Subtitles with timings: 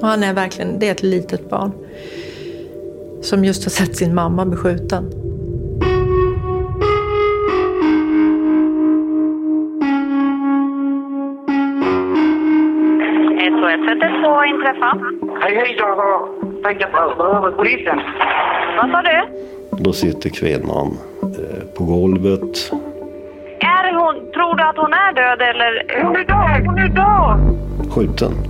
[0.00, 1.72] Och han är verkligen, det är ett litet barn.
[3.22, 5.10] Som just har sett sin mamma beskjuten.
[13.50, 14.98] SOS112 inträffa.
[15.40, 16.28] Hej, hej, jag har
[16.62, 18.00] tänkt att behöver polisen.
[18.76, 19.22] Vad sa du?
[19.84, 22.72] Då sitter kvinnan eh, på golvet.
[23.60, 26.02] Är hon, tror du att hon är död eller?
[26.04, 27.56] Hon är död, hon är död!
[27.94, 28.49] Skjuten.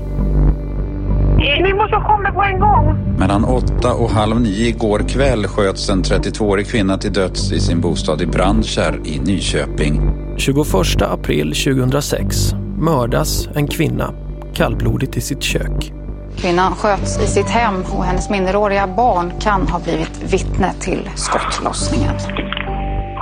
[1.40, 3.16] Ni måste komma på en gång!
[3.18, 7.80] Mellan åtta och halv nio igår kväll sköts en 32-årig kvinna till döds i sin
[7.80, 10.00] bostad i Brandkärr i Nyköping.
[10.36, 10.66] 21
[11.02, 12.36] april 2006
[12.78, 14.14] mördas en kvinna
[14.54, 15.92] kallblodigt i sitt kök.
[16.36, 22.14] Kvinnan sköts i sitt hem och hennes minderåriga barn kan ha blivit vittne till skottlossningen.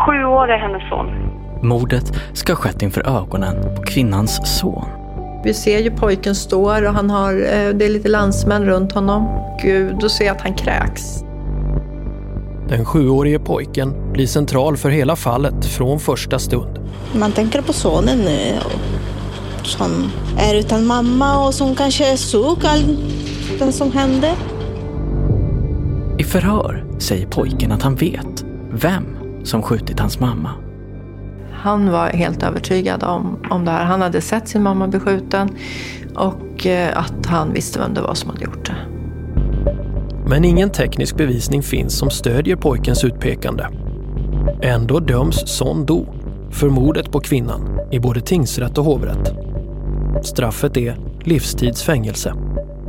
[0.06, 1.06] Sju år är hennes son.
[1.68, 4.97] Mordet ska ha skett inför ögonen på kvinnans son.
[5.44, 9.44] Vi ser ju pojken står och han har, eh, det är lite landsmän runt honom.
[9.62, 11.02] Gud, då ser jag att han kräks.
[12.68, 16.78] Den sjuårige pojken blir central för hela fallet från första stund.
[17.14, 18.62] Man tänker på sonen eh,
[19.62, 24.34] som är utan mamma och som kanske såg allt som hände.
[26.18, 29.04] I förhör säger pojken att han vet vem
[29.44, 30.67] som skjutit hans mamma.
[31.58, 33.84] Han var helt övertygad om, om det här.
[33.84, 35.48] Han hade sett sin mamma beskjuten
[36.16, 38.76] och eh, att han visste vem det var som hade gjort det.
[40.30, 43.66] Men ingen teknisk bevisning finns som stödjer pojkens utpekande.
[44.62, 46.06] Ändå döms Son Do
[46.50, 49.34] för mordet på kvinnan i både tingsrätt och hovrätt.
[50.22, 52.34] Straffet är livstidsfängelse.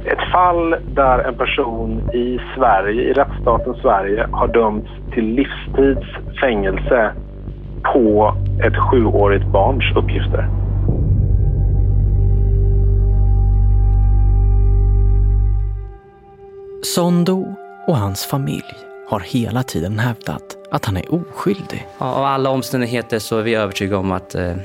[0.06, 7.14] Ett fall där en person i Sverige, i rättsstaten Sverige, har dömts till livstidsfängelse
[7.84, 10.50] på ett sjuårigt barns uppgifter.
[16.96, 17.46] Sondo
[17.88, 18.64] och hans familj
[19.10, 21.88] har hela tiden hävdat att han är oskyldig.
[21.98, 24.56] Av alla omständigheter så är vi övertygade om att, eh,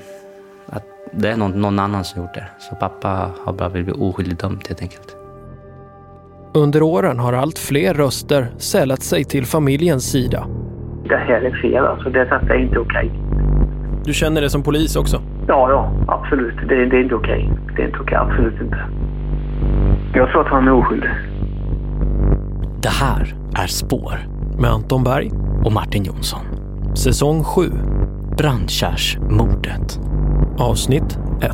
[0.67, 2.47] att det är någon, någon annan som gjort det.
[2.59, 5.17] Så pappa har bara blivit oskyldigt dömd helt enkelt.
[6.55, 10.47] Under åren har allt fler röster sällat sig till familjens sida.
[11.09, 12.11] Det här är fel alltså.
[12.11, 13.11] Det är inte okej.
[14.05, 15.21] Du känner det som polis också?
[15.49, 16.55] Ja, ja, absolut.
[16.69, 17.51] Det, det är inte okej.
[17.77, 18.79] Det är inte okej, absolut inte.
[20.15, 21.11] Jag tror att han är oskyldig.
[22.83, 24.15] Det här är Spår
[24.59, 25.31] Med Anton Berg.
[25.65, 26.41] och Martin Jonsson.
[26.95, 27.63] Säsong 7.
[28.39, 30.01] Brandkärsmordet.
[30.59, 31.51] Avsnitt 1.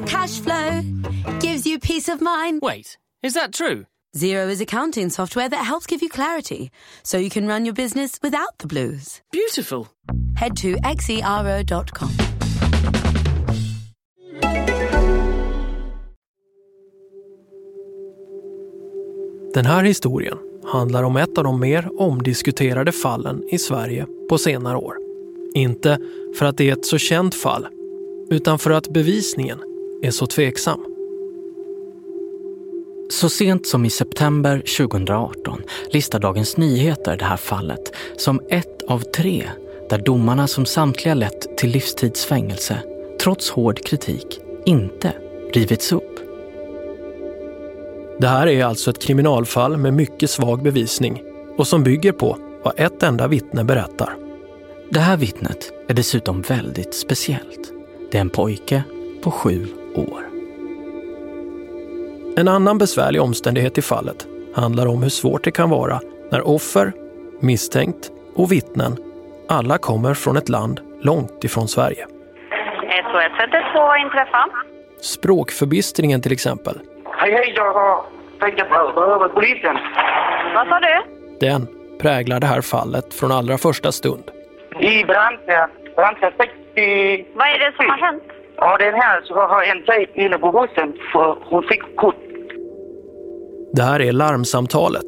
[0.00, 0.82] Your cash flow
[1.40, 2.60] gives you peace of mind.
[2.62, 3.84] Wait, is that true?
[4.16, 6.70] Zero is accounting software that helps give you clarity
[7.02, 9.20] so you can run your business without the blues.
[9.32, 9.86] Beautiful.
[10.36, 12.08] Head to xero.com.
[19.54, 20.38] Den här historien
[20.72, 24.94] handlar om ett av de mer omdiskuterade fallen i Sverige på senare år.
[25.54, 25.98] Inte
[26.38, 27.66] för att det är ett så känt fall,
[28.30, 29.69] utan för att bevisningen
[30.02, 30.80] är så tveksam.
[33.10, 38.98] Så sent som i september 2018 listar Dagens Nyheter det här fallet som ett av
[38.98, 39.48] tre
[39.90, 42.78] där domarna som samtliga lett till livstidsfängelse,
[43.20, 45.12] trots hård kritik, inte
[45.52, 46.20] rivits upp.
[48.18, 51.22] Det här är alltså ett kriminalfall med mycket svag bevisning
[51.56, 54.16] och som bygger på vad ett enda vittne berättar.
[54.90, 57.72] Det här vittnet är dessutom väldigt speciellt.
[58.10, 58.82] Det är en pojke
[59.22, 60.22] på sju år.
[62.36, 66.00] En annan besvärlig omständighet i fallet handlar om hur svårt det kan vara
[66.30, 66.92] när offer,
[67.40, 68.96] misstänkt och vittnen
[69.48, 72.06] alla kommer från ett land långt ifrån Sverige.
[72.90, 74.48] SOS 112 inträffa.
[75.00, 78.02] Språkförbistringen till exempel, Hej, hej, jag har
[78.40, 79.76] tänkt behöver polisen.
[80.54, 81.02] Vad sa du?
[81.40, 81.66] den
[82.00, 84.24] präglar det här fallet från allra första stund.
[84.80, 87.26] I Brandkärr, Brandkärr 60...
[87.34, 88.22] Vad är det som har hänt?
[88.60, 92.14] Ja, den här så har en tjej inne på bussen för hon fick kort.
[93.72, 95.06] Det här är larmsamtalet.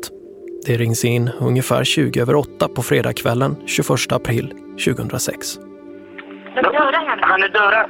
[0.67, 4.55] Det rings in ungefär 20 över 8 på fredagskvällen 21 april
[4.87, 5.57] 2006.
[6.55, 7.23] De dödade henne.
[7.23, 7.87] Han är döda.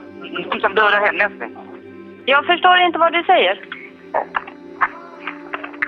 [0.51, 1.31] De som dödade henne.
[2.25, 3.61] Jag förstår inte vad du säger.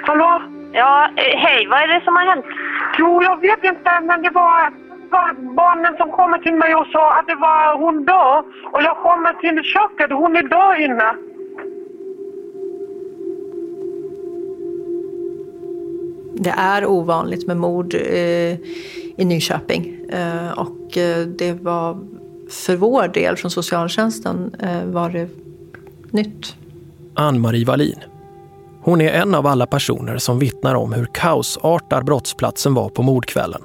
[0.07, 0.43] Hallå?
[0.73, 2.45] Ja, eh, hej, vad är det som har hänt?
[2.99, 4.84] Jo, jag vet inte, men det var...
[5.11, 8.39] var barnen som kommer till mig och sa att det var hon dör.
[8.73, 11.15] Och jag kommer till köket, hon är död inne.
[16.35, 18.55] Det är ovanligt med mord eh,
[19.17, 19.97] i Nyköping.
[20.09, 21.99] Eh, och eh, det var
[22.51, 25.29] för vår del från socialtjänsten eh, var det
[26.11, 26.57] nytt.
[27.15, 27.99] Ann-Marie Wallin.
[28.83, 33.63] Hon är en av alla personer som vittnar om hur kaosartad brottsplatsen var på mordkvällen.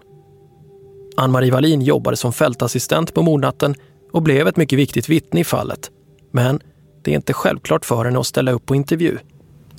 [1.20, 3.76] Ann-Marie Wallin jobbade som fältassistent på mordnatten
[4.12, 5.92] och blev ett mycket viktigt vittne i fallet.
[6.32, 6.60] Men
[7.02, 9.18] det är inte självklart för henne att ställa upp på intervju.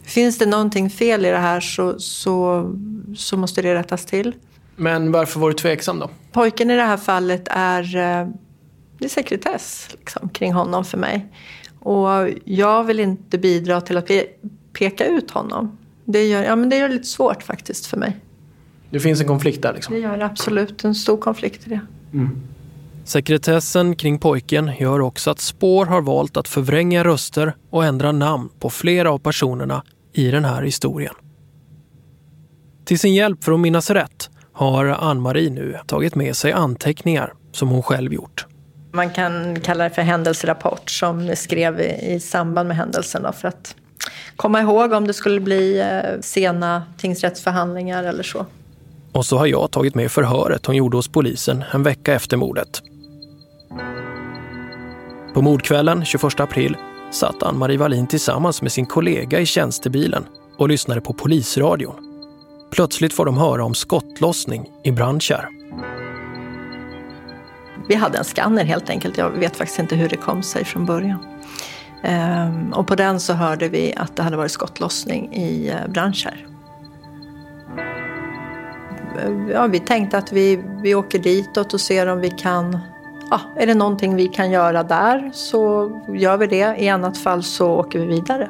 [0.04, 2.70] Finns det någonting fel i det här så, så,
[3.16, 4.34] så måste det rättas till.
[4.76, 6.10] Men varför var du tveksam då?
[6.32, 8.28] Pojken i det här fallet är, eh,
[8.98, 11.32] det är sekretess liksom, kring honom för mig.
[11.78, 14.26] Och jag vill inte bidra till att pe
[14.72, 15.78] peka ut honom.
[16.04, 18.16] Det gör, ja, men det gör det lite svårt faktiskt för mig.
[18.90, 19.94] Det finns en konflikt där liksom?
[19.94, 21.80] Det gör absolut en stor konflikt i det.
[22.12, 22.40] Mm.
[23.04, 28.48] Sekretessen kring pojken gör också att spår har valt att förvränga röster och ändra namn
[28.58, 29.82] på flera av personerna
[30.12, 31.14] i den här historien.
[32.84, 37.68] Till sin hjälp för att minnas rätt har Ann-Marie nu tagit med sig anteckningar som
[37.68, 38.46] hon själv gjort.
[38.92, 43.76] Man kan kalla det för händelserapport som skrev i samband med händelsen då, för att
[44.36, 48.46] komma ihåg om det skulle bli eh, sena tingsrättsförhandlingar eller så.
[49.12, 52.82] Och så har jag tagit med förhöret hon gjorde hos polisen en vecka efter mordet.
[55.34, 56.76] På mordkvällen 21 april
[57.10, 60.24] satt Ann-Marie Wallin tillsammans med sin kollega i tjänstebilen
[60.58, 61.94] och lyssnade på polisradion.
[62.72, 65.48] Plötsligt får de höra om skottlossning i Brandkärr.
[67.88, 69.18] Vi hade en skanner helt enkelt.
[69.18, 71.18] Jag vet faktiskt inte hur det kom sig från början.
[72.02, 76.46] Ehm, och på den så hörde vi att det hade varit skottlossning i eh, Brandkärr.
[79.52, 82.78] Ja, vi tänkte att vi, vi åker ditåt och ser om vi kan
[83.30, 86.76] ja, är det någonting vi kan göra där så gör vi det.
[86.78, 88.48] I annat fall så åker vi vidare.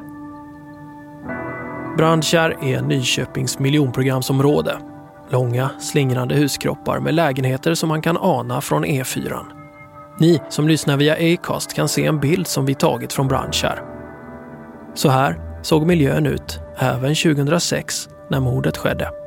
[1.97, 4.77] Brandkärr är Nyköpings miljonprogramsområde.
[5.29, 9.39] Långa, slingrande huskroppar med lägenheter som man kan ana från E4.
[10.19, 13.83] Ni som lyssnar via Acast kan se en bild som vi tagit från Brandkärr.
[14.93, 19.20] Så här såg miljön ut även 2006 när mordet skedde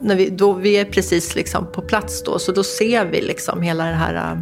[0.00, 3.62] när vi, då, vi är precis liksom på plats då, så då ser vi liksom
[3.62, 4.38] hela det här, äh,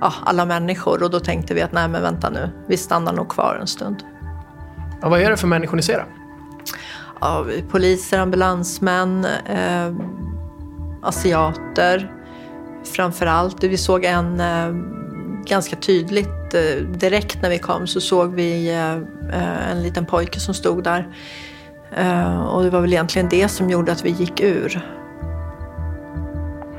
[0.00, 1.02] ja, alla människor.
[1.02, 4.02] Och då tänkte vi att nej men vänta nu, vi stannar nog kvar en stund.
[5.02, 6.06] Ja, vad är det för människor ni ser?
[7.20, 9.94] Ja, poliser, ambulansmän, eh,
[11.02, 12.12] asiater
[12.94, 13.64] framför allt.
[13.64, 14.74] Vi såg en eh,
[15.44, 18.70] ganska tydligt, eh, direkt när vi kom så såg vi
[19.70, 21.08] en liten pojke som stod där
[22.48, 24.80] och det var väl egentligen det som gjorde att vi gick ur.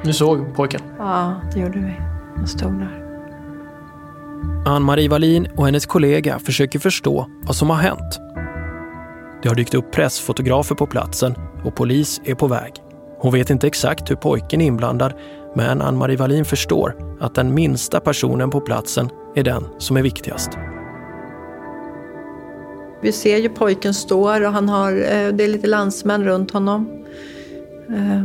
[0.03, 0.81] Du såg pojken?
[0.97, 1.93] Ja, det gjorde vi.
[2.35, 3.05] Han stod där.
[4.65, 8.19] Ann-Marie Wallin och hennes kollega försöker förstå vad som har hänt.
[9.43, 12.73] Det har dykt upp pressfotografer på platsen och polis är på väg.
[13.19, 15.13] Hon vet inte exakt hur pojken är inblandad
[15.55, 20.49] men Ann-Marie Wallin förstår att den minsta personen på platsen är den som är viktigast.
[23.01, 27.05] Vi ser ju pojken står och han har, eh, det är lite landsmän runt honom.
[27.89, 28.23] Eh,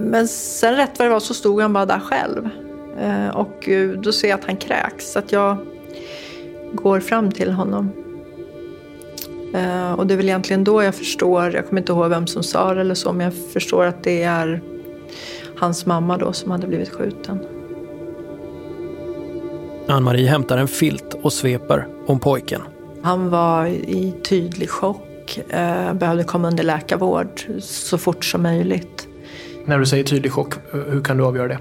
[0.00, 2.48] men sen rätt vad det var så stod han bara där själv.
[3.00, 3.68] Eh, och
[4.02, 5.12] då ser jag att han kräks.
[5.12, 5.56] Så att jag
[6.72, 7.90] går fram till honom.
[9.96, 12.74] Och det är väl egentligen då jag förstår, jag kommer inte ihåg vem som sa
[12.74, 14.62] det eller så, men jag förstår att det är
[15.56, 17.38] hans mamma då som hade blivit skjuten.
[19.88, 22.60] Ann-Marie hämtar en filt och sveper om pojken.
[23.06, 29.08] Han var i tydlig chock, eh, behövde komma under läkarvård så fort som möjligt.
[29.64, 31.58] När du säger tydlig chock, hur kan du avgöra det?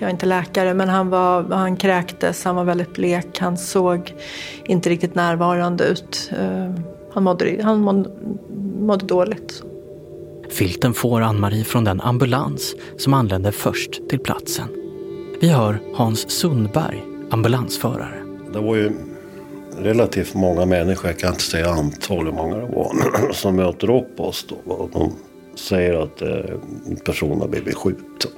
[0.00, 4.14] Jag är inte läkare, men han, var, han kräktes, han var väldigt blek, han såg
[4.64, 6.30] inte riktigt närvarande ut.
[6.38, 6.74] Eh,
[7.12, 8.10] han mådde, han mådde,
[8.78, 9.62] mådde dåligt.
[10.50, 14.68] Filten får Ann-Marie från den ambulans som anlände först till platsen.
[15.40, 18.22] Vi hör Hans Sundberg, ambulansförare.
[18.52, 19.11] Det var ju
[19.78, 22.92] relativt många människor, jag kan inte säga antal hur många det var,
[23.32, 24.72] som möter upp oss då.
[24.72, 25.12] Och de
[25.54, 26.54] säger att eh,
[26.86, 28.30] en person har blivit skjuten.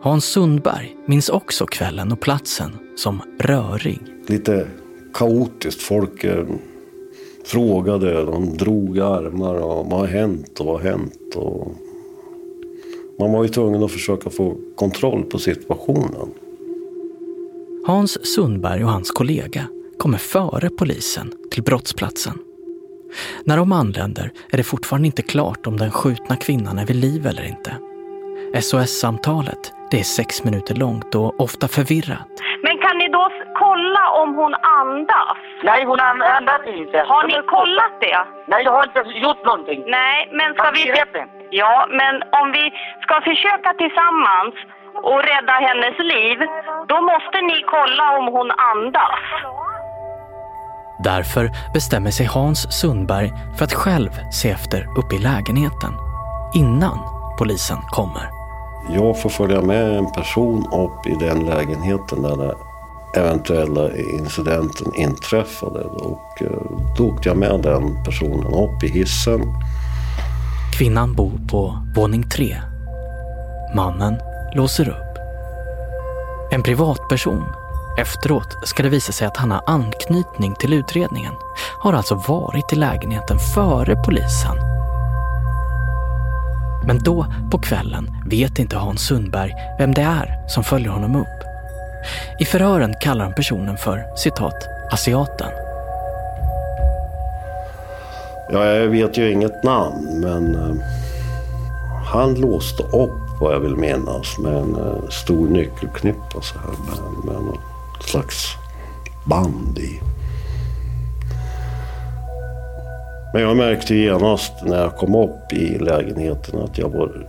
[0.00, 4.00] Hans Sundberg minns också kvällen och platsen som rörig.
[4.26, 4.66] Lite
[5.14, 5.82] kaotiskt.
[5.82, 6.46] Folk eh,
[7.44, 11.34] frågade, de drog armar och vad har hänt och vad har hänt?
[11.36, 11.72] Och
[13.18, 16.28] man var ju tvungen att försöka få kontroll på situationen.
[17.86, 19.68] Hans Sundberg och hans kollega
[20.02, 22.34] kommer före polisen till brottsplatsen.
[23.46, 27.26] När de anländer är det fortfarande inte klart om den skjutna kvinnan är vid liv
[27.26, 27.70] eller inte.
[28.62, 32.28] SOS-samtalet det är sex minuter långt och ofta förvirrat.
[32.64, 33.24] Men kan ni då
[33.64, 34.54] kolla om hon
[34.84, 35.38] andas?
[35.68, 36.98] Nej, hon an- andas inte.
[37.12, 38.18] Har ni kollat det?
[38.50, 39.80] Nej, jag har inte gjort någonting.
[39.86, 40.82] Nej, men ska vi...
[41.50, 42.64] Ja, men om vi
[43.04, 44.54] ska försöka tillsammans
[45.10, 46.38] och rädda hennes liv,
[46.90, 49.20] då måste ni kolla om hon andas.
[51.04, 55.92] Därför bestämmer sig Hans Sundberg för att själv se efter uppe i lägenheten
[56.54, 56.98] innan
[57.38, 58.30] polisen kommer.
[58.90, 62.54] Jag får följa med en person upp i den lägenheten där den
[63.16, 65.80] eventuella incidenten inträffade.
[65.84, 66.48] Och eh,
[66.96, 69.40] då åkte jag med den personen upp i hissen.
[70.78, 72.56] Kvinnan bor på våning tre.
[73.76, 74.14] Mannen
[74.54, 75.18] låser upp.
[76.52, 77.44] En privatperson.
[77.98, 81.32] Efteråt ska det visa sig att han har anknytning till utredningen.
[81.78, 84.56] Har alltså varit i lägenheten före polisen.
[86.86, 91.28] Men då på kvällen vet inte Hans Sundberg vem det är som följer honom upp.
[92.40, 95.50] I förhören kallar han personen för citat asiaten.
[98.50, 100.76] Ja, jag vet ju inget namn, men eh,
[102.04, 106.68] han låste upp vad jag vill minnas med en eh, stor nyckelknippa så här
[107.24, 107.58] Men, men,
[108.08, 108.56] slags
[109.26, 110.00] band i.
[113.32, 117.26] Men jag märkte genast när jag kom upp i lägenheten att jag var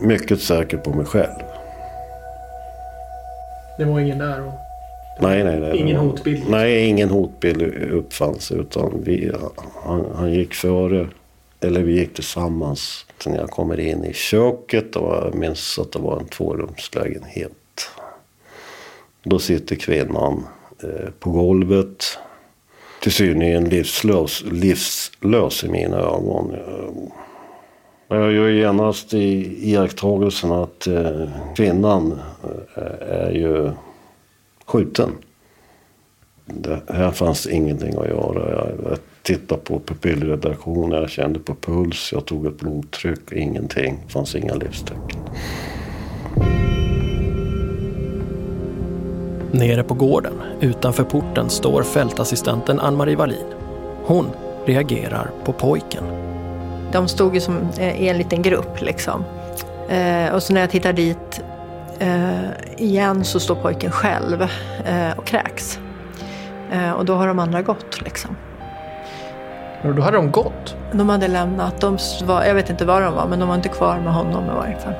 [0.00, 1.42] mycket säker på mig själv.
[3.78, 4.46] Det var ingen där.
[4.46, 4.52] Och...
[5.20, 5.76] Nej, nej, nej.
[5.78, 6.44] Ingen hotbild?
[6.48, 7.62] Nej, ingen hotbild
[7.92, 8.52] uppfanns.
[8.52, 9.32] Utan vi,
[9.84, 11.08] han, han gick före,
[11.60, 13.06] eller vi gick tillsammans.
[13.26, 17.52] När jag kommer in i köket och jag minns att det var en tvårumslägenhet.
[19.28, 20.46] Då sitter kvinnan
[20.82, 22.18] eh, på golvet.
[23.02, 26.56] Till synligen livslös, livslös i mina ögon.
[28.08, 32.20] Jag gör genast i iakttagelsen att eh, kvinnan
[32.74, 33.70] eh, är ju
[34.66, 35.10] skjuten.
[36.44, 38.50] Det, här fanns ingenting att göra.
[38.50, 43.98] Jag, jag tittade på pupillredaktionen, jag kände på puls, jag tog ett blodtryck, ingenting.
[44.06, 45.20] Det fanns inga livstecken.
[49.56, 53.46] Nere på gården, utanför porten, står fältassistenten Ann-Marie Wallin.
[54.04, 54.30] Hon
[54.66, 56.04] reagerar på pojken.
[56.92, 59.24] De stod ju som eh, i en liten grupp liksom.
[59.88, 61.42] Eh, och så när jag tittar dit
[61.98, 64.46] eh, igen så står pojken själv
[65.16, 65.78] och kräks.
[66.96, 68.36] Och då har de andra gått liksom.
[69.82, 70.76] Och då hade de gått?
[70.92, 71.80] De hade lämnat.
[71.80, 74.44] De var, jag vet inte var de var, men de var inte kvar med honom
[74.44, 74.94] i varje fall.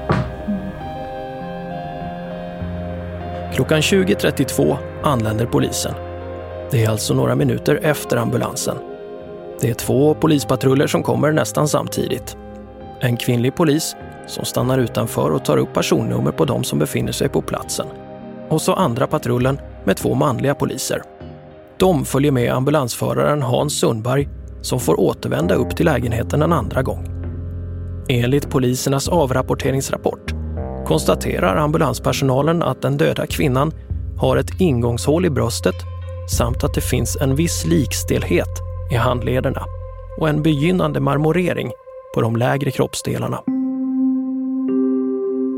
[3.56, 5.94] Klockan 20.32 anländer polisen.
[6.70, 8.76] Det är alltså några minuter efter ambulansen.
[9.60, 12.36] Det är två polispatruller som kommer nästan samtidigt.
[13.00, 13.96] En kvinnlig polis
[14.26, 17.86] som stannar utanför och tar upp personnummer på de som befinner sig på platsen.
[18.48, 21.02] Och så andra patrullen med två manliga poliser.
[21.76, 24.28] De följer med ambulansföraren Hans Sundberg
[24.62, 27.08] som får återvända upp till lägenheten en andra gång.
[28.08, 30.35] Enligt polisernas avrapporteringsrapport
[30.86, 33.72] konstaterar ambulanspersonalen att den döda kvinnan
[34.20, 35.74] har ett ingångshål i bröstet
[36.30, 38.48] samt att det finns en viss likstelhet
[38.92, 39.64] i handlederna
[40.18, 41.70] och en begynnande marmorering
[42.14, 43.42] på de lägre kroppsdelarna.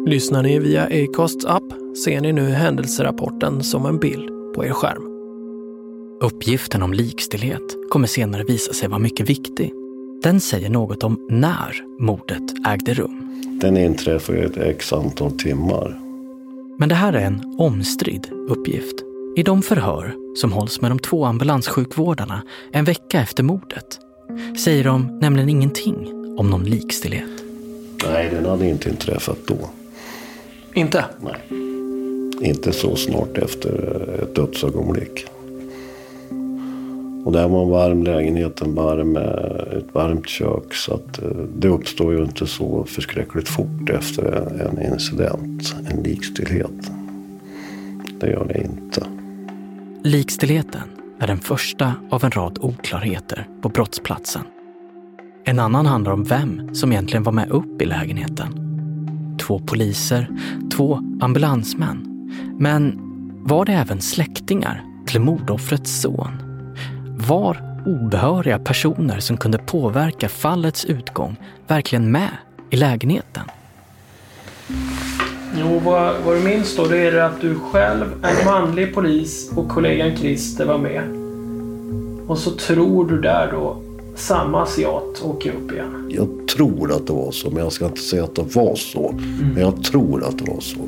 [0.07, 5.03] Lyssnar ni via Acasts app ser ni nu händelserapporten som en bild på er skärm.
[6.23, 9.73] Uppgiften om likstelhet kommer senare visa sig vara mycket viktig.
[10.23, 13.28] Den säger något om när mordet ägde rum.
[13.61, 15.99] Den inträffade ett x antal timmar.
[16.79, 18.95] Men det här är en omstridd uppgift.
[19.37, 23.99] I de förhör som hålls med de två ambulanssjukvårdarna en vecka efter mordet
[24.65, 27.31] säger de nämligen ingenting om någon likstelhet.
[28.05, 29.71] Nej, den hade inte inträffat då.
[30.75, 31.05] Inte?
[31.21, 31.61] Nej.
[32.51, 33.71] Inte så snart efter
[34.23, 35.27] ett dödsögonblick.
[37.29, 40.75] Och där var en varm lägenhet, en varm, eh, ett varmt kök.
[40.75, 44.25] Så att eh, det uppstår ju inte så förskräckligt fort efter
[44.67, 46.91] en incident, en likstillhet.
[48.21, 49.07] Det gör det inte.
[50.03, 50.83] Likstillheten
[51.21, 54.43] är den första av en rad oklarheter på brottsplatsen.
[55.45, 58.49] En annan handlar om vem som egentligen var med upp i lägenheten.
[59.41, 60.29] Två poliser,
[60.73, 62.31] två ambulansmän.
[62.59, 62.99] Men
[63.45, 66.48] var det även släktingar till mordoffrets son?
[67.27, 72.31] Var obehöriga personer som kunde påverka fallets utgång verkligen med
[72.71, 73.43] i lägenheten?
[75.61, 79.51] Jo, vad, vad du minns då det är det att du själv, en manlig polis
[79.57, 81.03] och kollegan Christer var med.
[82.29, 83.83] Och så tror du där då,
[84.17, 86.11] samma asiat åker upp igen?
[86.11, 89.15] Jag tror att det var så, men jag ska inte säga att det var så.
[89.55, 90.79] Men jag tror att det var så.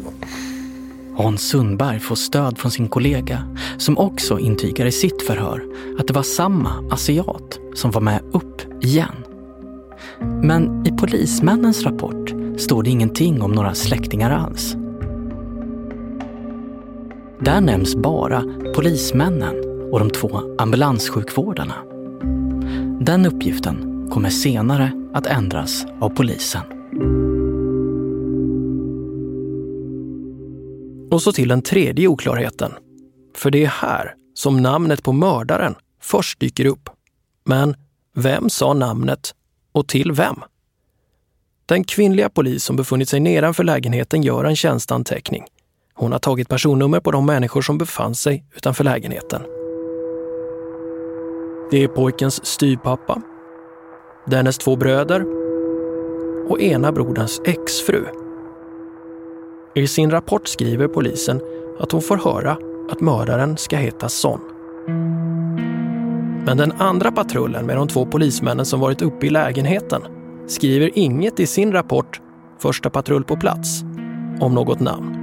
[1.23, 3.43] Hans Sundberg får stöd från sin kollega
[3.79, 5.65] som också intygar i sitt förhör
[5.99, 9.15] att det var samma asiat som var med upp igen.
[10.43, 14.77] Men i polismännens rapport står det ingenting om några släktingar alls.
[17.41, 19.55] Där nämns bara polismännen
[19.93, 21.75] och de två ambulanssjukvårdarna.
[23.01, 26.63] Den uppgiften kommer senare att ändras av polisen.
[31.11, 32.73] Och så till den tredje oklarheten.
[33.37, 36.91] För det är här som namnet på mördaren först dyker upp.
[37.45, 37.75] Men
[38.15, 39.35] vem sa namnet
[39.73, 40.37] och till vem?
[41.67, 45.45] Den kvinnliga polis som befunnit sig nedanför lägenheten gör en tjänsteanteckning.
[45.95, 49.43] Hon har tagit personnummer på de människor som befann sig utanför lägenheten.
[51.71, 53.23] Det är pojkens styvpappa,
[54.27, 55.25] dennes två bröder
[56.49, 58.20] och ena broderns exfru.
[59.75, 61.41] I sin rapport skriver polisen
[61.79, 62.57] att hon får höra
[62.91, 64.41] att mördaren ska heta Son.
[66.47, 70.03] Men den andra patrullen med de två polismännen som varit uppe i lägenheten
[70.47, 72.21] skriver inget i sin rapport
[72.59, 73.83] Första patrull på plats
[74.41, 75.17] om något namn.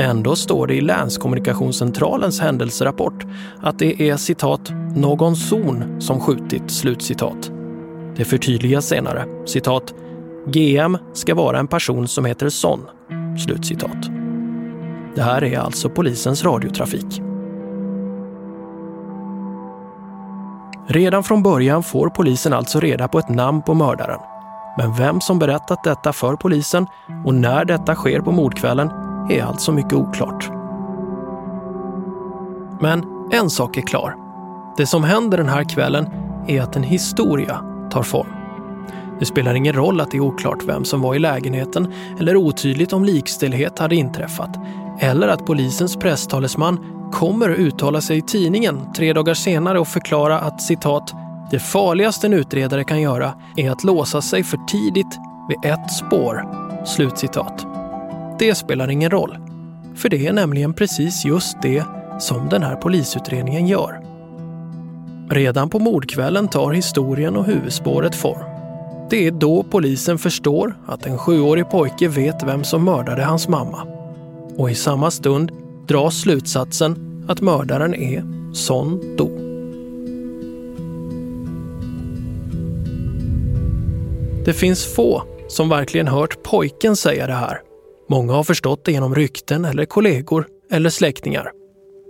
[0.00, 3.26] Ändå står det i Länskommunikationscentralens händelserapport
[3.60, 6.70] att det är citat “någon zon som skjutit”.
[6.70, 7.50] Slutcitat.
[8.16, 9.94] Det förtydligas senare, citat
[10.52, 12.80] “GM ska vara en person som heter Son”.
[13.46, 14.10] Slutcitat.
[15.14, 17.22] Det här är alltså polisens radiotrafik.
[20.86, 24.20] Redan från början får polisen alltså reda på ett namn på mördaren.
[24.78, 26.86] Men vem som berättat detta för polisen
[27.24, 28.90] och när detta sker på mordkvällen
[29.30, 30.50] är alltså mycket oklart.
[32.80, 34.14] Men en sak är klar.
[34.76, 36.08] Det som händer den här kvällen
[36.46, 38.37] är att en historia tar form.
[39.18, 42.92] Det spelar ingen roll att det är oklart vem som var i lägenheten eller otydligt
[42.92, 44.56] om likställighet hade inträffat.
[45.00, 46.78] Eller att polisens presstalesman
[47.12, 51.14] kommer att uttala sig i tidningen tre dagar senare och förklara att citat
[51.50, 56.44] “det farligaste en utredare kan göra är att låsa sig för tidigt vid ett spår”.
[56.86, 57.66] Slutcitat.
[58.38, 59.38] Det spelar ingen roll.
[59.96, 61.84] För det är nämligen precis just det
[62.18, 64.00] som den här polisutredningen gör.
[65.30, 68.47] Redan på mordkvällen tar historien och huvudspåret form.
[69.10, 73.86] Det är då polisen förstår att en sjuårig pojke vet vem som mördade hans mamma.
[74.56, 75.52] Och i samma stund
[75.86, 79.28] dras slutsatsen att mördaren är Son Do.
[84.44, 87.60] Det finns få som verkligen hört pojken säga det här.
[88.08, 91.50] Många har förstått det genom rykten eller kollegor eller släktingar.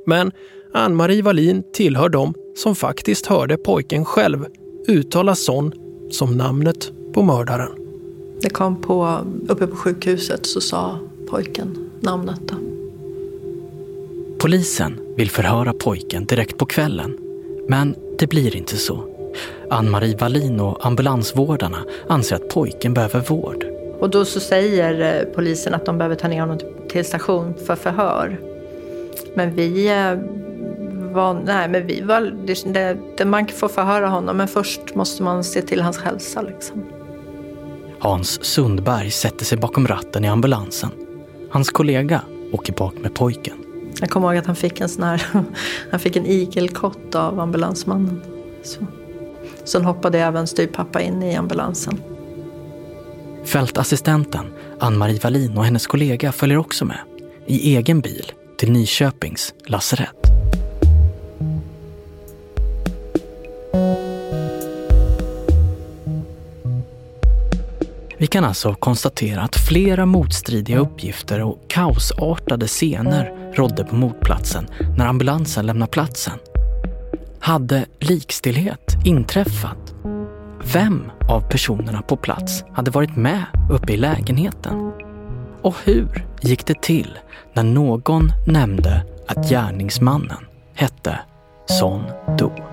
[0.06, 0.32] Men
[0.74, 4.46] Ann-Marie Wallin tillhör dem som faktiskt hörde pojken själv
[4.88, 5.72] uttala Son
[6.10, 7.70] som namnet på mördaren.
[8.40, 9.18] Det kom på,
[9.48, 10.98] uppe på sjukhuset så sa
[11.30, 12.40] pojken namnet.
[12.42, 12.54] Då.
[14.38, 17.18] Polisen vill förhöra pojken direkt på kvällen.
[17.68, 19.04] Men det blir inte så.
[19.70, 23.64] Ann-Marie Wallin och ambulansvårdarna anser att pojken behöver vård.
[24.00, 27.76] Och då så säger eh, polisen att de behöver ta ner honom till station för
[27.76, 28.40] förhör.
[29.34, 30.18] Men vi eh,
[31.12, 35.44] var, nej men vi var, det, det, man får förhöra honom men först måste man
[35.44, 36.84] se till hans hälsa liksom.
[37.98, 40.90] Hans Sundberg sätter sig bakom ratten i ambulansen.
[41.50, 43.56] Hans kollega åker bak med pojken.
[44.00, 45.22] Jag kommer ihåg att han fick en sån här,
[45.90, 48.22] han fick en igelkott av ambulansmannen.
[48.62, 48.86] Så.
[49.64, 52.00] Sen hoppade även styvpappa in i ambulansen.
[53.44, 54.46] Fältassistenten
[54.80, 56.98] Ann-Marie Wallin och hennes kollega följer också med
[57.46, 60.17] i egen bil till Nyköpings lasarett.
[68.20, 75.06] Vi kan alltså konstatera att flera motstridiga uppgifter och kaosartade scener rådde på mordplatsen när
[75.06, 76.38] ambulansen lämnade platsen.
[77.40, 79.94] Hade likstillhet inträffat?
[80.72, 84.92] Vem av personerna på plats hade varit med uppe i lägenheten?
[85.62, 87.18] Och hur gick det till
[87.54, 91.18] när någon nämnde att gärningsmannen hette
[91.66, 92.02] Son
[92.38, 92.67] Do?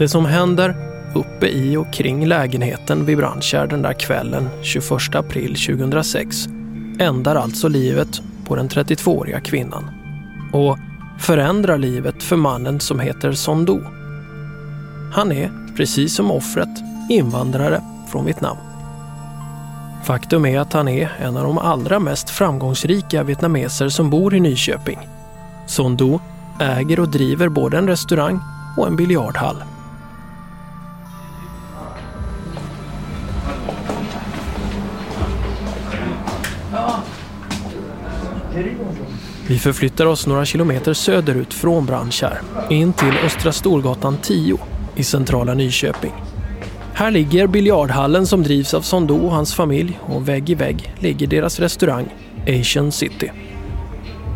[0.00, 0.76] Det som händer
[1.14, 6.46] uppe i och kring lägenheten vid Brandkärr den där kvällen 21 april 2006
[6.98, 9.90] ändar alltså livet på den 32-åriga kvinnan
[10.52, 10.78] och
[11.18, 13.80] förändrar livet för mannen som heter Sondo.
[15.14, 16.78] Han är, precis som offret,
[17.10, 17.82] invandrare
[18.12, 18.56] från Vietnam.
[20.04, 24.40] Faktum är att han är en av de allra mest framgångsrika vietnameser som bor i
[24.40, 24.98] Nyköping.
[25.66, 26.20] Sondo
[26.60, 28.40] äger och driver både en restaurang
[28.76, 29.56] och en biljardhall.
[39.48, 44.58] Vi förflyttar oss några kilometer söderut från Brandkärr in till Östra Storgatan 10
[44.96, 46.12] i centrala Nyköping.
[46.94, 51.26] Här ligger biljardhallen som drivs av Sondo och hans familj och vägg i vägg ligger
[51.26, 52.06] deras restaurang
[52.48, 53.30] Asian City.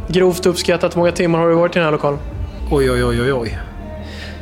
[0.08, 2.18] Grovt uppskattat, hur många timmar har du varit i den här lokalen?
[2.70, 3.58] Oj, oj, oj, oj, oj.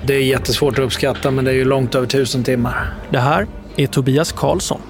[0.07, 2.95] Det är jättesvårt att uppskatta, men det är ju långt över tusen timmar.
[3.11, 4.81] Det här är Tobias Karlsson.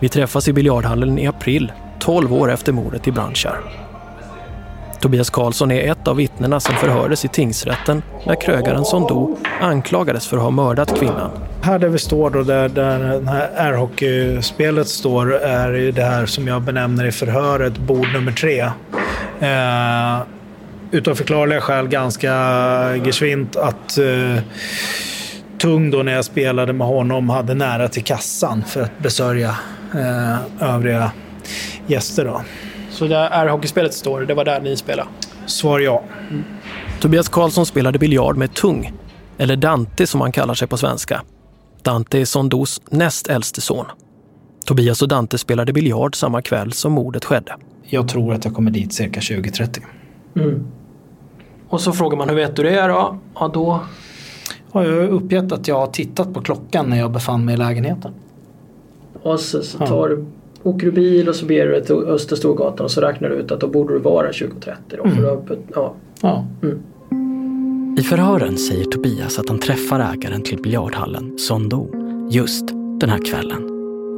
[0.00, 1.72] Vi träffas i biljardhallen i april,
[2.04, 3.60] 12 år efter mordet i Brandkärr.
[5.00, 10.26] Tobias Karlsson är ett av vittnena som förhördes i tingsrätten när krögaren som dog anklagades
[10.26, 11.30] för att ha mördat kvinnan.
[11.62, 16.48] Här där vi står då, där, där det här airhockeyspelet står, är det här som
[16.48, 18.60] jag benämner i förhöret bord nummer tre.
[19.40, 20.26] Eh,
[20.90, 22.32] utav förklarliga skäl ganska
[22.96, 24.42] geschwint att eh,
[25.58, 29.56] Tung då när jag spelade med honom hade nära till kassan för att besörja
[29.94, 31.10] eh, övriga
[31.86, 32.24] gäster.
[32.24, 32.42] Då.
[32.90, 35.08] Så där airhockeyspelet står, det var där ni spelade?
[35.46, 36.02] Svar ja.
[37.00, 38.92] Tobias Karlsson spelade biljard med Tung,
[39.38, 41.22] eller Dante som han kallar sig på svenska.
[41.82, 43.86] Dante är Sondos näst äldste son.
[44.64, 47.56] Tobias och Dante spelade biljard samma kväll som mordet skedde.
[47.82, 49.82] Jag tror att jag kommer dit cirka 20.30.
[50.36, 50.66] Mm.
[51.68, 53.18] Och så frågar man hur vet du det då?
[53.34, 53.80] Ja, då...
[54.72, 57.56] Ja, jag har uppgett att jag har tittat på klockan när jag befann mig i
[57.56, 58.12] lägenheten.
[59.22, 60.24] Och så, så tar du,
[60.64, 63.52] åker du bil och så ber du till Östra Storgatan och så räknar du ut
[63.52, 65.02] att då borde du vara 20.30 då.
[65.02, 65.24] För Mm.
[65.24, 65.94] öppet, ja.
[66.22, 66.46] Ja.
[66.62, 66.78] Mm.
[67.98, 71.88] I förhören säger Tobias att han träffar ägaren till biljardhallen, Sondo,
[72.30, 72.68] just
[73.00, 73.62] den här kvällen.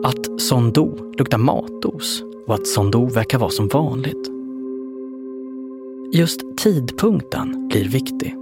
[0.05, 4.31] Att Sondo luktar matos och att Sondo verkar vara som vanligt.
[6.13, 8.35] Just tidpunkten blir viktig.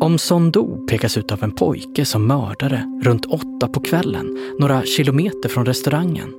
[0.00, 5.48] Om Sondo pekas ut av en pojke som mördare runt åtta på kvällen, några kilometer
[5.48, 6.32] från restaurangen,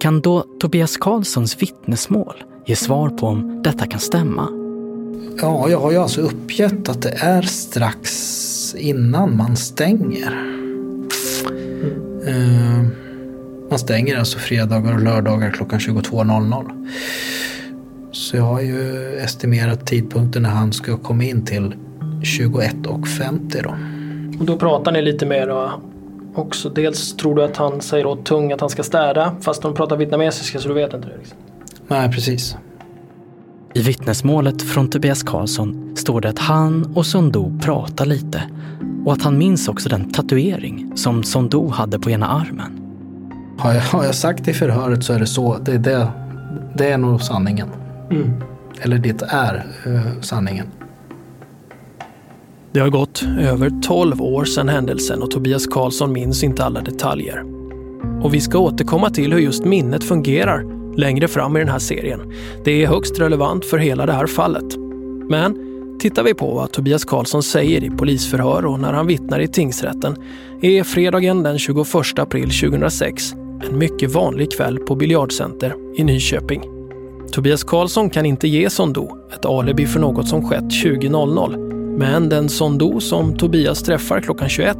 [0.00, 4.48] kan då Tobias Karlssons vittnesmål ge svar på om detta kan stämma?
[5.40, 10.32] Ja, jag har ju alltså uppgett att det är strax innan man stänger.
[12.26, 12.82] Eh,
[13.70, 16.88] man stänger alltså fredagar och lördagar klockan 22.00.
[18.12, 21.74] Så jag har ju estimerat tidpunkten när han ska komma in till
[22.22, 23.74] 21.50 då.
[24.40, 25.80] Och då pratar ni lite mer då
[26.34, 26.68] också.
[26.68, 29.96] Dels tror du att han säger åt Tung att han ska städa fast de pratar
[29.96, 31.16] vietnamesiska så du vet inte det.
[31.18, 31.38] Liksom.
[31.88, 32.56] Nej, precis.
[33.74, 38.42] I vittnesmålet från Tobias Karlsson står det att han och Sondo pratar lite
[39.04, 42.80] och att han minns också den tatuering som Sondo hade på ena armen.
[43.58, 45.58] Har jag, har jag sagt i förhöret så är det så.
[45.58, 46.08] Det, är det,
[46.74, 47.68] det är nog sanningen.
[48.10, 48.32] Mm.
[48.80, 50.66] Eller det är eh, sanningen.
[52.74, 57.44] Det har gått över 12 år sedan händelsen och Tobias Karlsson minns inte alla detaljer.
[58.22, 60.64] Och vi ska återkomma till hur just minnet fungerar
[60.96, 62.32] längre fram i den här serien.
[62.64, 64.76] Det är högst relevant för hela det här fallet.
[65.28, 65.56] Men
[66.00, 70.16] tittar vi på vad Tobias Karlsson säger i polisförhör och när han vittnar i tingsrätten
[70.62, 73.32] är fredagen den 21 april 2006
[73.68, 76.62] en mycket vanlig kväll på Biljardcenter i Nyköping.
[77.32, 82.48] Tobias Karlsson kan inte ge Sondo ett alibi för något som skett 20.00 men den
[82.48, 84.76] Sondo som Tobias träffar klockan 21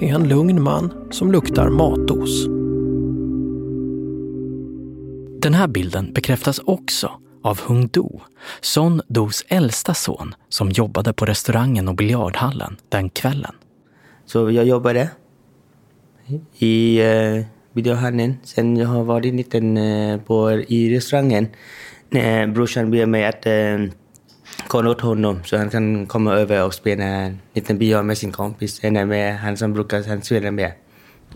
[0.00, 2.46] är en lugn man som luktar matos.
[5.42, 7.10] Den här bilden bekräftas också
[7.42, 8.20] av Hung Do,
[8.60, 13.54] Son Dos äldsta son som jobbade på restaurangen och biljardhallen den kvällen.
[14.26, 15.10] Så jag jobbade
[16.58, 18.34] i uh, videohandeln.
[18.42, 21.46] Sen jag har varit liten uh, på, i restaurangen.
[22.10, 23.90] När brorsan ber mig att uh,
[24.68, 28.32] kolla åt honom så han kan komma över och spela en liten biljard med sin
[28.32, 28.80] kompis.
[28.82, 30.72] Eller med han som brukar han spela med.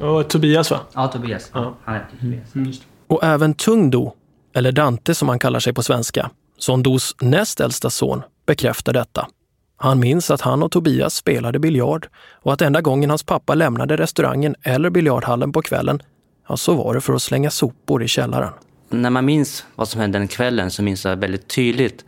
[0.00, 0.80] Och Tobias va?
[0.92, 1.50] Ja, Tobias.
[1.54, 1.76] Ja.
[1.84, 2.54] Han heter Tobias.
[2.54, 2.72] Mm.
[3.06, 4.12] Och även Tungdo,
[4.54, 9.28] eller Dante som han kallar sig på svenska, Sondos näst äldsta son, bekräftar detta.
[9.76, 12.08] Han minns att han och Tobias spelade biljard
[12.42, 16.02] och att enda gången hans pappa lämnade restaurangen eller biljardhallen på kvällen,
[16.48, 18.52] ja så var det för att slänga sopor i källaren.
[18.88, 22.04] När man minns vad som hände den kvällen så minns jag väldigt tydligt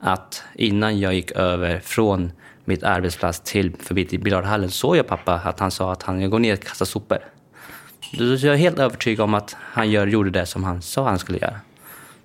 [0.00, 2.32] att innan jag gick över från
[2.64, 6.38] mitt arbetsplats till förbi till biljardhallen såg jag pappa att han sa att han går
[6.38, 7.18] ner och kastar sopor.
[8.16, 11.18] Så jag är helt övertygad om att han gör, gjorde det som han sa han
[11.18, 11.60] skulle göra.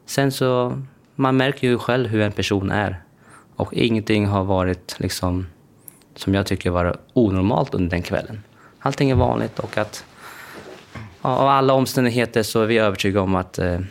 [0.05, 0.81] Sen så,
[1.15, 3.01] man märker ju själv hur en person är.
[3.55, 5.47] Och ingenting har varit liksom,
[6.15, 8.43] som jag tycker var onormalt under den kvällen.
[8.79, 10.05] Allting är vanligt och att
[11.21, 13.81] av alla omständigheter så är vi övertygade om att, eh, att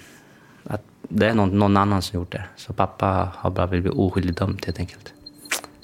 [1.08, 2.44] det är någon, någon annan som gjort det.
[2.56, 5.14] Så pappa har bara blivit oskyldigt dömd helt enkelt.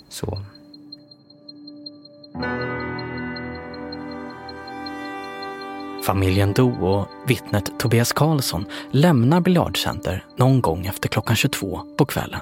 [0.09, 0.39] Så.
[6.07, 12.41] Familjen Do och vittnet Tobias Karlsson lämnar Biljardcenter någon gång efter klockan 22 på kvällen.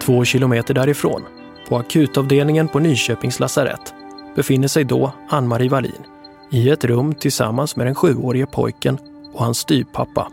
[0.00, 1.22] Två kilometer därifrån,
[1.68, 3.94] på akutavdelningen på Nyköpings lasarett,
[4.36, 6.02] befinner sig då Ann-Marie Wallin
[6.50, 8.98] i ett rum tillsammans med den sjuårige pojken
[9.32, 10.32] och hans styvpappa.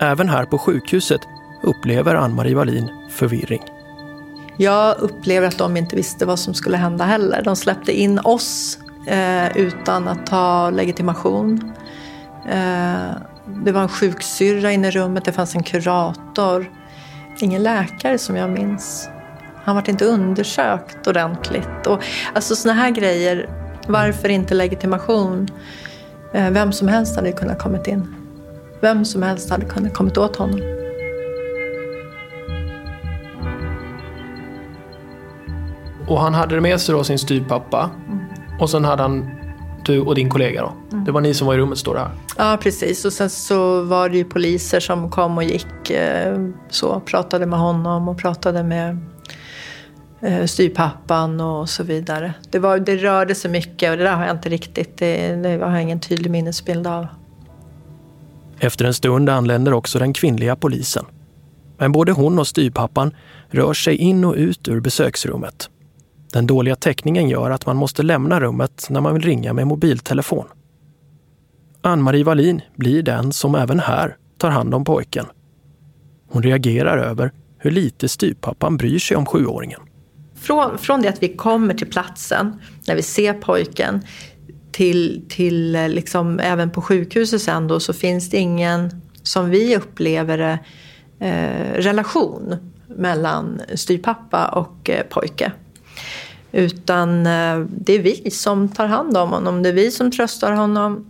[0.00, 1.20] Även här på sjukhuset
[1.62, 3.62] upplever Ann-Marie Wallin förvirring.
[4.56, 7.42] Jag upplever att de inte visste vad som skulle hända heller.
[7.42, 11.72] De släppte in oss eh, utan att ta legitimation.
[12.48, 13.10] Eh,
[13.64, 16.70] det var en sjuksyrra inne i rummet, det fanns en kurator.
[17.40, 19.08] Ingen läkare som jag minns.
[19.64, 21.86] Han var inte undersökt ordentligt.
[21.86, 23.48] Och, alltså såna här grejer,
[23.86, 25.48] varför inte legitimation?
[26.32, 28.14] Eh, vem som helst hade kunnat kommit in.
[28.80, 30.60] Vem som helst hade kunnat kommit åt honom.
[36.08, 37.90] Och han hade med sig då sin styvpappa.
[38.60, 39.30] Och sen hade han
[39.84, 40.72] du och din kollega då.
[40.92, 41.04] Mm.
[41.04, 42.10] Det var ni som var i rummet står det här.
[42.38, 43.04] Ja, precis.
[43.04, 45.90] Och sen så var det ju poliser som kom och gick.
[45.90, 46.38] eh,
[46.70, 48.98] Så pratade med honom och pratade med
[50.22, 52.34] Eh, styrpappan och så vidare.
[52.50, 55.48] Det, var, det rörde sig mycket och det där har jag inte riktigt, det, det
[55.48, 57.06] har jag ingen tydlig minnesbild av.
[58.58, 61.04] Efter en stund anländer också den kvinnliga polisen.
[61.78, 63.14] Men både hon och styrpappan
[63.48, 65.70] rör sig in och ut ur besöksrummet.
[66.32, 70.46] Den dåliga täckningen gör att man måste lämna rummet när man vill ringa med mobiltelefon.
[71.82, 75.26] Ann-Marie Wallin blir den som även här tar hand om pojken.
[76.28, 79.80] Hon reagerar över hur lite styrpappan bryr sig om sjuåringen.
[80.40, 84.00] Från, från det att vi kommer till platsen, när vi ser pojken,
[84.72, 89.76] till, till eh, liksom, även på sjukhuset sen då, så finns det ingen, som vi
[89.76, 90.58] upplever det,
[91.26, 95.52] eh, relation mellan styrpappa och eh, pojke.
[96.52, 100.52] Utan eh, det är vi som tar hand om honom, det är vi som tröstar
[100.52, 101.06] honom.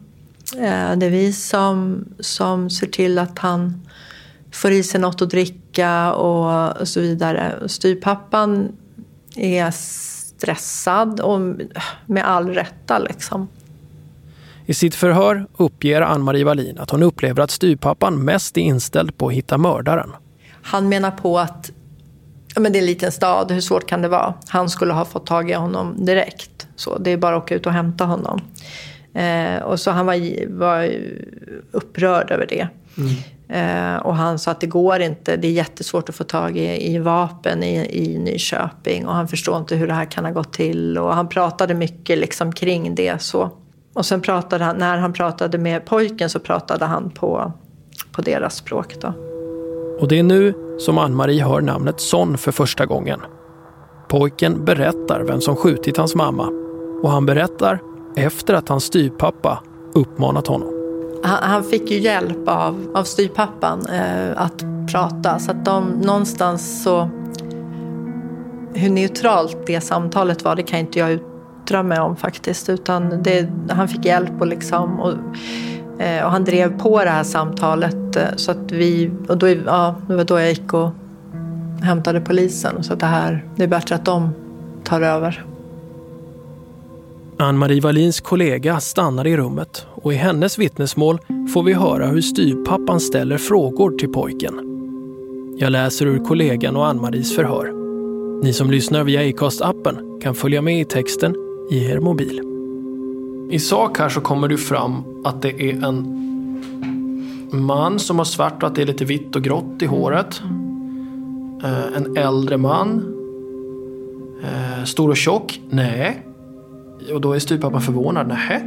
[0.54, 3.86] Eh, det är vi som, som ser till att han
[4.52, 7.68] får i sig något att dricka och så vidare.
[7.68, 8.72] Styrpappan
[9.36, 11.40] är stressad och
[12.06, 13.48] med all rätta liksom.
[14.66, 19.28] I sitt förhör uppger Ann-Marie Wallin att hon upplever att styrpappan mest är inställd på
[19.28, 20.10] att hitta mördaren.
[20.62, 21.70] Han menar på att
[22.56, 24.34] men det är en liten stad, hur svårt kan det vara?
[24.48, 26.68] Han skulle ha fått tag i honom direkt.
[26.76, 28.40] Så det är bara att åka ut och hämta honom.
[29.14, 30.90] Eh, och så han var, var
[31.70, 32.68] upprörd över det.
[32.96, 33.12] Eh,
[33.52, 36.94] Eh, och han sa att det går inte, det är jättesvårt att få tag i,
[36.94, 39.06] i vapen i, i Nyköping.
[39.06, 40.98] Och han förstår inte hur det här kan ha gått till.
[40.98, 43.22] Och han pratade mycket liksom kring det.
[43.22, 43.50] så.
[43.94, 47.52] Och sen pratade han, när han pratade med pojken så pratade han på,
[48.12, 48.96] på deras språk.
[49.00, 49.12] Då.
[50.00, 53.20] Och det är nu som Ann-Marie hör namnet Son för första gången.
[54.08, 56.48] Pojken berättar vem som skjutit hans mamma
[57.02, 57.80] och han berättar
[58.16, 59.62] efter att hans styrpappa
[59.94, 60.79] uppmanat honom.
[61.22, 65.38] Han, fick ju hjälp av, av styrpappan eh, att prata.
[65.38, 67.10] Så att de någonstans så...
[68.74, 72.68] Hur neutralt det samtalet var, det kan inte jag yttra mig om faktiskt.
[72.68, 75.00] Utan det, han fick hjälp och liksom...
[75.00, 75.12] Och,
[76.02, 78.16] eh, och han drev på det här samtalet.
[78.16, 79.12] Eh, så att vi...
[79.28, 80.90] Och då, ja, det var då jag gick och
[81.82, 82.82] hämtade polisen.
[82.82, 84.30] Så att det här, det är bättre att de
[84.84, 85.44] tar över.
[87.40, 91.18] Ann-Marie Wallins kollega stannar i rummet och i hennes vittnesmål
[91.54, 94.54] får vi höra hur styrpappan ställer frågor till pojken.
[95.58, 97.72] Jag läser ur kollegan och Ann-Maries förhör.
[98.42, 101.34] Ni som lyssnar via Acast-appen kan följa med i texten
[101.70, 102.40] i er mobil.
[103.50, 106.16] I sak här så kommer du fram att det är en
[107.52, 110.42] man som har svart och att det är lite vitt och grått i håret.
[111.62, 113.14] Eh, en äldre man.
[114.42, 115.60] Eh, stor och tjock?
[115.70, 116.26] Nej.
[117.14, 118.28] Och då är styrpappan förvånad.
[118.28, 118.60] Nähä.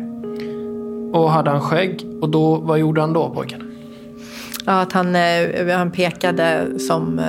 [1.14, 2.06] Och hade han skägg?
[2.22, 3.72] Och då, vad gjorde han då pojken?
[4.66, 7.26] Ja, att han, eh, han pekade som, eh,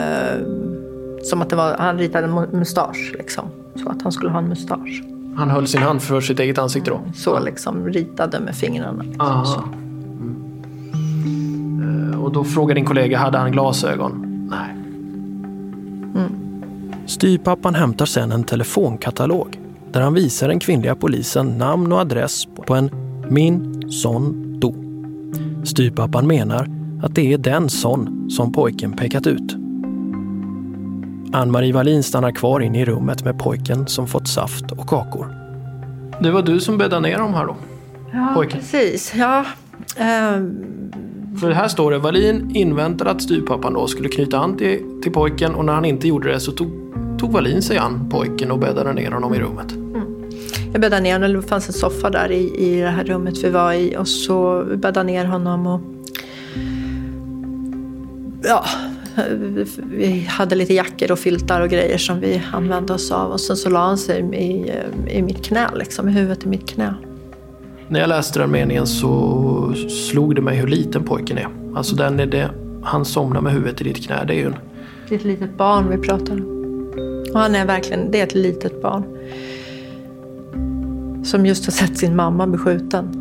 [1.23, 3.15] som att det var, han ritade mustasch.
[3.19, 3.45] Liksom.
[3.75, 5.03] Så att han skulle ha en mustasch.
[5.37, 7.01] Han höll sin hand för sitt eget ansikte då?
[7.15, 9.03] Så liksom ritade med fingrarna.
[9.03, 9.47] Liksom.
[9.47, 9.61] Så.
[12.13, 14.27] Eh, Och då frågade din kollega, hade han glasögon?
[14.51, 14.75] Nej.
[17.07, 19.59] Styrpappan hämtar sedan en telefonkatalog
[19.95, 22.91] där han visar den kvinnliga polisen namn och adress på en
[23.29, 24.75] Min Son Do.
[25.65, 26.69] Styrpappan menar
[27.03, 29.57] att det är den son som pojken pekat ut.
[31.33, 35.27] Ann-Marie Wallin stannar kvar inne i rummet med pojken som fått saft och kakor.
[36.21, 37.57] Det var du som bäddade ner dem här då?
[38.13, 38.61] Ja, Pojken.
[38.61, 39.15] precis.
[39.17, 39.45] Ja,
[39.97, 40.61] ehm,
[41.41, 45.55] För här står det, Wallin inväntade att styvpappan då skulle knyta an till, till pojken
[45.55, 46.69] och när han inte gjorde det så tog,
[47.19, 49.75] tog Wallin sig an pojken och bäddade ner honom i rummet.
[50.73, 51.33] jag bäddade ner honom.
[51.33, 53.97] Det fanns en soffa där i, i det här rummet vi var i.
[53.97, 55.81] Och så bäddade ner honom och...
[58.43, 58.65] Ja,
[59.91, 63.31] vi hade lite jackor och filtar och grejer som vi använde oss av.
[63.31, 64.73] Och sen så la han sig i,
[65.19, 66.95] i mitt knä, liksom, i huvudet i mitt knä.
[67.89, 69.75] När jag läste den meningen så
[70.11, 71.49] slog det mig hur liten pojken är.
[71.75, 72.51] Alltså den är det,
[72.83, 74.25] han somnar med huvudet i ditt knä.
[74.27, 74.55] Det är ju en,
[75.09, 76.64] Det är ett litet barn vi pratar om.
[77.35, 79.05] Och han är verkligen, det är ett litet barn.
[81.25, 83.21] Som just har sett sin mamma bli skjuten.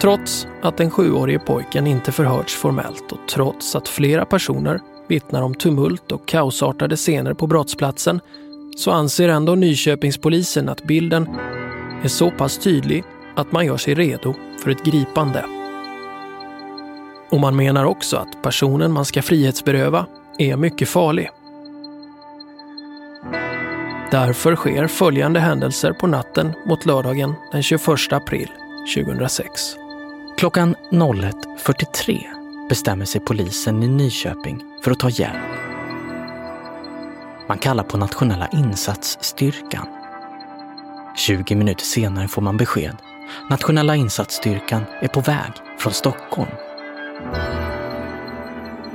[0.00, 5.54] Trots att den sjuårige pojken inte förhörts formellt och trots att flera personer vittnar om
[5.54, 8.20] tumult och kaosartade scener på brottsplatsen
[8.76, 11.26] så anser ändå Nyköpingspolisen att bilden
[12.02, 13.04] är så pass tydlig
[13.34, 15.44] att man gör sig redo för ett gripande.
[17.30, 20.06] Och man menar också att personen man ska frihetsberöva
[20.38, 21.30] är mycket farlig.
[24.10, 28.50] Därför sker följande händelser på natten mot lördagen den 21 april
[28.94, 29.76] 2006.
[30.38, 35.36] Klockan 01.43 bestämmer sig polisen i Nyköping för att ta hjälp.
[37.48, 39.86] Man kallar på nationella insatsstyrkan.
[41.16, 42.96] 20 minuter senare får man besked.
[43.50, 46.50] Nationella insatsstyrkan är på väg från Stockholm.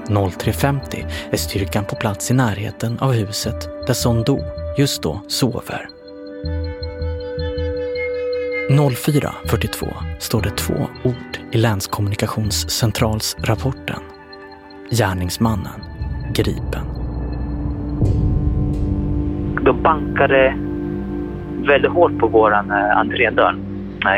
[0.08, 4.40] 03.50 är styrkan på plats i närheten av huset där Son Do
[4.78, 5.88] just då sover.
[8.70, 14.02] 04.42 står det två ord i Länskommunikationscentralsrapporten.
[14.90, 15.82] Gärningsmannen
[16.34, 16.86] gripen.
[19.66, 20.71] De bankade
[21.68, 23.56] väldigt hårt på våran eh, entrédörr.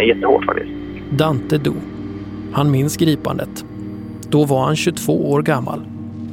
[0.08, 0.72] Jättehårt faktiskt.
[1.10, 1.74] Dante Do.
[2.54, 3.66] Han minns gripandet.
[4.30, 5.80] Då var han 22 år gammal.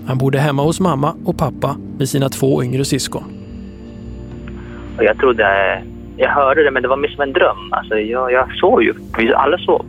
[0.07, 3.25] Han bodde hemma hos mamma och pappa med sina två yngre syskon.
[4.99, 5.44] Och jag trodde,
[6.16, 7.73] jag hörde det men det var mer som en dröm.
[7.73, 9.87] Alltså jag, jag sov ju, vi alla sov.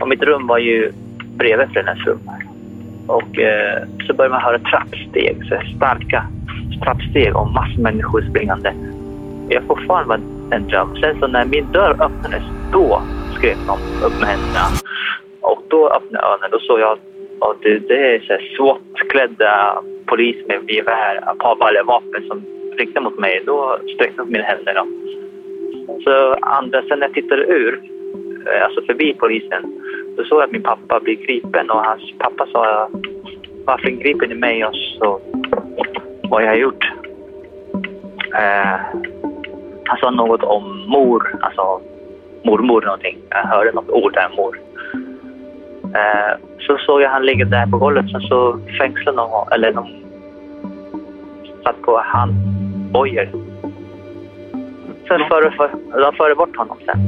[0.00, 0.92] Och mitt rum var ju
[1.36, 2.30] bredvid Frenens rum.
[3.06, 6.26] Och eh, så började man höra trappsteg, så starka
[6.82, 8.72] trappsteg och massor människor springande.
[9.52, 10.14] Jag fortfarande
[10.50, 10.96] en dröm.
[10.96, 13.02] Sen så när min dörr öppnades, då
[13.36, 14.66] skrek de upp med händerna.
[15.40, 20.36] Och då öppnade jag ögonen, då såg jag att det, det är så SWAT-klädda polis
[20.46, 21.16] med gevär,
[21.68, 22.42] eller vapen som
[22.76, 23.42] riktade mot mig.
[23.46, 24.74] Då sträckte jag upp mina händer.
[24.74, 24.86] Då.
[26.04, 27.80] Så andra, sen när jag tittade ur,
[28.46, 29.62] eh, alltså förbi polisen,
[30.16, 32.88] då såg jag att min pappa blev gripen och hans pappa sa
[33.64, 35.20] varför griper ni mig och så
[36.22, 36.84] vad jag har gjort.
[38.34, 38.80] Eh,
[39.90, 41.80] han sa något om mor, alltså
[42.42, 43.18] mormor någonting.
[43.30, 44.58] Jag hörde något ord där, mor.
[45.94, 49.72] Eh, så såg jag han ligga där på golvet, sen så fängslade de honom, eller
[49.72, 49.86] de
[51.64, 53.28] satt på handbojor.
[55.08, 55.70] Sen förde, för,
[56.02, 56.98] de förde bort honom sen.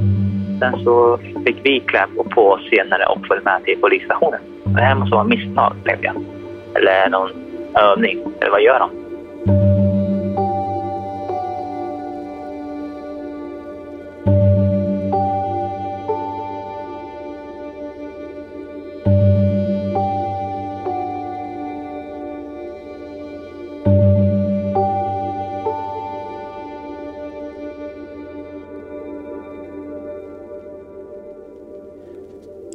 [0.60, 4.40] Sen så fick vi klä på- oss senare och följde med till polisstationen.
[4.64, 6.16] Det här måste vara misstag, tänkte jag.
[6.74, 7.30] Eller någon
[7.74, 8.18] övning.
[8.40, 9.71] Eller vad gör de?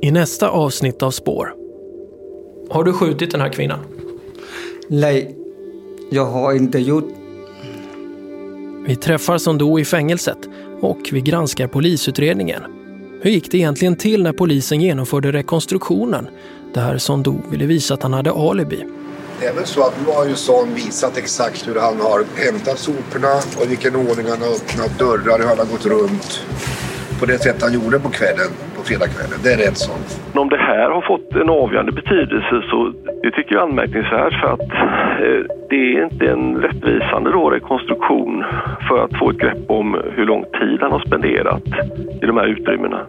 [0.08, 1.54] I nästa avsnitt av Spår.
[2.70, 3.80] Har du skjutit den här kvinnan?
[4.88, 5.36] Nej,
[6.10, 7.10] jag har inte gjort.
[8.86, 10.38] Vi träffar Sondo i fängelset
[10.82, 12.62] och vi granskar polisutredningen.
[13.22, 16.28] Hur gick det egentligen till när polisen genomförde rekonstruktionen
[16.74, 18.86] där Sondo ville visa att han hade alibi?
[19.40, 22.80] Det är väl så att nu har ju Son visat exakt hur han har hämtat
[22.80, 26.42] soporna och i vilken ordning han har öppnat dörrar, hur han har gått runt.
[27.20, 28.52] På det sätt han gjorde på kvällen,
[28.88, 29.40] fredagskvällen.
[29.44, 30.02] Det är rätt Son.
[30.42, 34.48] Om det här har fått en avgörande betydelse så det tycker jag är anmärkningsvärt för
[34.54, 34.72] att
[35.26, 38.44] eh, det är inte en rättvisande då rekonstruktion
[38.88, 41.68] för att få ett grepp om hur lång tid han har spenderat
[42.22, 43.00] i de här utrymmena.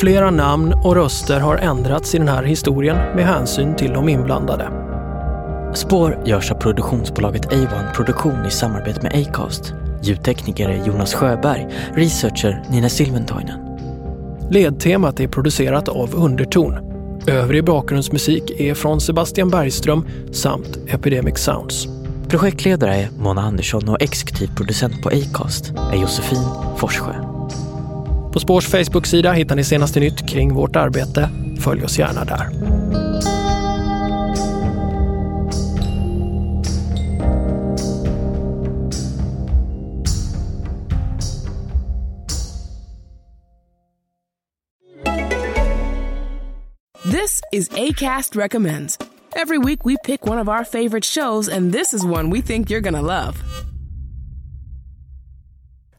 [0.00, 4.68] Flera namn och röster har ändrats i den här historien med hänsyn till de inblandade.
[5.74, 9.74] Spår görs av produktionsbolaget A1 Produktion i samarbete med Acast.
[10.02, 13.58] Ljudtekniker är Jonas Sjöberg, researcher Nina Silventoinen.
[14.50, 16.74] Ledtemat är producerat av Underton.
[17.26, 21.88] Övrig bakgrundsmusik är från Sebastian Bergström samt Epidemic Sounds.
[22.28, 26.44] Projektledare är Mona Andersson och exekutiv producent på Acast är Josefin
[26.76, 27.14] Forssjö.
[28.32, 31.30] På Spårs Facebook-sida hittar ni senaste nytt kring vårt arbete.
[31.60, 32.79] Följ oss gärna där.
[47.52, 48.96] Is ACAST Recommends.
[49.34, 52.70] Every week we pick one of our favorite shows, and this is one we think
[52.70, 53.42] you're going to love.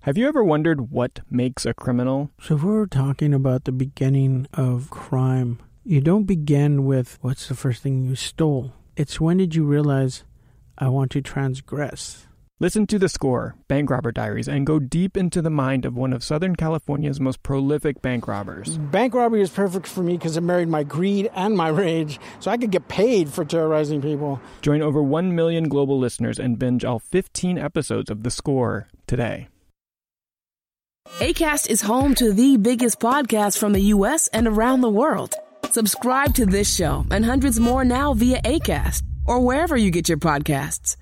[0.01, 2.31] Have you ever wondered what makes a criminal?
[2.41, 7.55] So, if we're talking about the beginning of crime, you don't begin with what's the
[7.55, 8.73] first thing you stole.
[8.95, 10.23] It's when did you realize
[10.77, 12.27] I want to transgress?
[12.61, 16.13] Listen to The Score, Bank Robber Diaries, and go deep into the mind of one
[16.13, 18.77] of Southern California's most prolific bank robbers.
[18.77, 22.51] Bank robbery is perfect for me because it married my greed and my rage, so
[22.51, 24.39] I could get paid for terrorizing people.
[24.61, 29.47] Join over 1 million global listeners and binge all 15 episodes of The Score today.
[31.17, 34.27] ACAST is home to the biggest podcasts from the U.S.
[34.27, 35.33] and around the world.
[35.71, 40.19] Subscribe to this show and hundreds more now via ACAST or wherever you get your
[40.19, 40.95] podcasts.